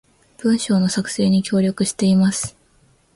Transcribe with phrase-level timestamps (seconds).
[0.39, 2.57] 文章の作成に協力しています